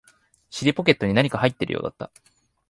[0.49, 2.09] 尻ポケットに何か入っているようだった